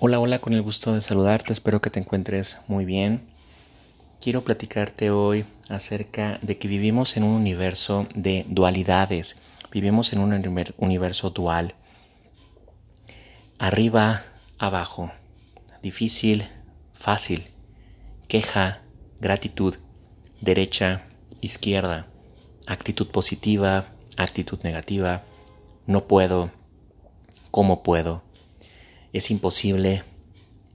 [0.00, 3.28] Hola, hola, con el gusto de saludarte, espero que te encuentres muy bien.
[4.20, 10.74] Quiero platicarte hoy acerca de que vivimos en un universo de dualidades, vivimos en un
[10.78, 11.76] universo dual.
[13.60, 14.24] Arriba,
[14.58, 15.12] abajo,
[15.80, 16.48] difícil,
[16.94, 17.44] fácil,
[18.26, 18.80] queja,
[19.20, 19.76] gratitud,
[20.40, 21.04] derecha,
[21.40, 22.08] izquierda,
[22.66, 23.86] actitud positiva,
[24.16, 25.22] actitud negativa,
[25.86, 26.50] no puedo,
[27.52, 28.23] cómo puedo
[29.14, 30.02] es imposible,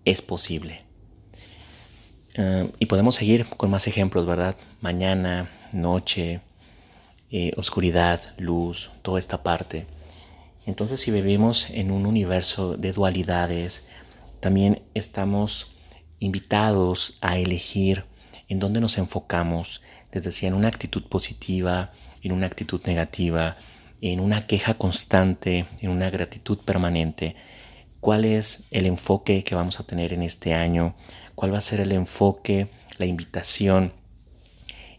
[0.05, 0.81] es posible.
[2.35, 4.55] Eh, y podemos seguir con más ejemplos, ¿verdad?
[4.79, 6.39] Mañana, noche,
[7.31, 9.85] eh, oscuridad, luz, toda esta parte.
[10.65, 13.87] Entonces si vivimos en un universo de dualidades,
[14.39, 15.75] también estamos
[16.19, 18.05] invitados a elegir
[18.47, 19.81] en dónde nos enfocamos,
[20.13, 21.91] les decía, en una actitud positiva,
[22.23, 23.57] en una actitud negativa,
[23.99, 27.35] en una queja constante, en una gratitud permanente
[27.99, 30.95] cuál es el enfoque que vamos a tener en este año,
[31.35, 33.93] cuál va a ser el enfoque, la invitación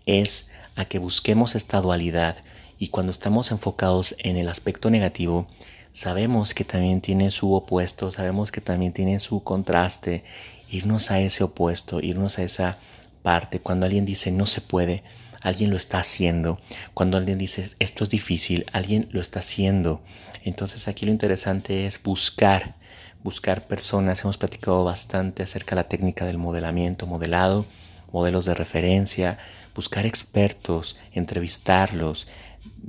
[0.06, 2.36] es a que busquemos esta dualidad
[2.78, 5.46] y cuando estamos enfocados en el aspecto negativo,
[5.92, 10.24] sabemos que también tiene su opuesto, sabemos que también tiene su contraste,
[10.70, 12.78] irnos a ese opuesto, irnos a esa
[13.22, 15.02] parte, cuando alguien dice no se puede,
[15.42, 16.58] alguien lo está haciendo.
[16.94, 20.00] Cuando alguien dice esto es difícil, alguien lo está haciendo.
[20.44, 22.76] Entonces aquí lo interesante es buscar
[23.22, 27.66] buscar personas, hemos platicado bastante acerca de la técnica del modelamiento, modelado,
[28.12, 29.38] modelos de referencia,
[29.74, 32.28] buscar expertos, entrevistarlos,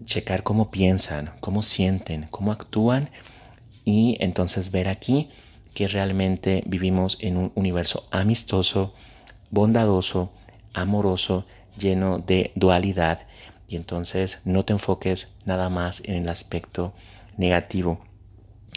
[0.06, 3.10] checar cómo piensan, cómo sienten, cómo actúan
[3.86, 5.30] y entonces ver aquí
[5.74, 8.94] que realmente vivimos en un universo amistoso,
[9.50, 10.32] bondadoso,
[10.74, 11.46] amoroso,
[11.78, 13.22] lleno de dualidad
[13.68, 16.94] y entonces no te enfoques nada más en el aspecto
[17.38, 18.02] negativo.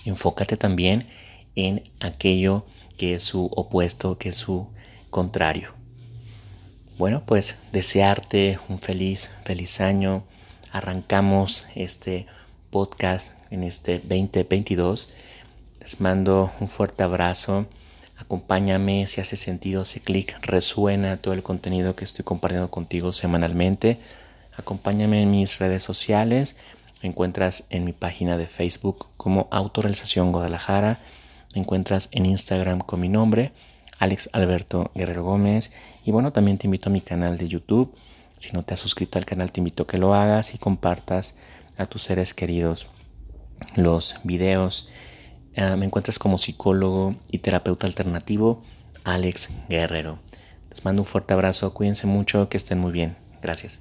[0.05, 1.09] Enfócate también
[1.57, 2.65] en aquello
[2.97, 4.69] que es su opuesto, que es su
[5.11, 5.73] contrario.
[6.97, 10.25] Bueno, pues desearte un feliz, feliz año.
[10.71, 12.27] Arrancamos este
[12.71, 15.13] podcast en este 2022.
[15.81, 17.67] Les mando un fuerte abrazo.
[18.17, 23.99] Acompáñame si hace sentido ese clic, resuena todo el contenido que estoy compartiendo contigo semanalmente.
[24.57, 26.57] Acompáñame en mis redes sociales.
[27.03, 31.01] Me encuentras en mi página de Facebook como Autorrealización Guadalajara
[31.55, 33.53] me encuentras en Instagram con mi nombre,
[33.99, 35.73] Alex Alberto Guerrero Gómez.
[36.05, 37.95] Y bueno, también te invito a mi canal de YouTube.
[38.39, 41.37] Si no te has suscrito al canal, te invito a que lo hagas y compartas
[41.77, 42.89] a tus seres queridos
[43.77, 44.91] los videos.
[45.57, 48.63] Ah, me encuentras como psicólogo y terapeuta alternativo,
[49.05, 50.19] Alex Guerrero.
[50.71, 53.17] Les mando un fuerte abrazo, cuídense mucho, que estén muy bien.
[53.41, 53.79] Gracias.